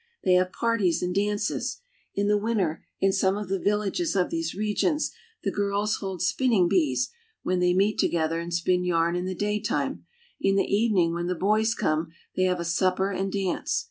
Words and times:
They 0.23 0.33
have 0.33 0.51
parties 0.51 1.03
and 1.03 1.13
dances. 1.13 1.79
In 2.15 2.27
the 2.27 2.39
winter, 2.39 2.83
in 2.99 3.13
some 3.13 3.37
of 3.37 3.49
the 3.49 3.59
villages 3.59 4.15
of 4.15 4.31
these 4.31 4.55
regions, 4.55 5.11
the 5.43 5.51
girls 5.51 5.97
hold 5.97 6.23
spinning 6.23 6.67
bees, 6.67 7.11
when 7.43 7.59
they 7.59 7.75
meet 7.75 7.99
together 7.99 8.39
and 8.39 8.51
spin 8.51 8.83
yarn 8.83 9.15
in 9.15 9.25
the 9.25 9.35
daytime; 9.35 10.05
in 10.39 10.55
the 10.55 10.63
evening, 10.65 11.13
when 11.13 11.27
the 11.27 11.35
boys 11.35 11.75
come, 11.75 12.13
they 12.35 12.45
have 12.45 12.59
a 12.59 12.65
supper 12.65 13.11
and 13.11 13.31
dance. 13.31 13.79